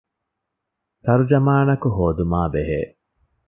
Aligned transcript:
ތަރުޖަމާނަކު 1.03 1.87
ހޯދުމާ 1.95 2.41
ބެހޭ 2.53 2.81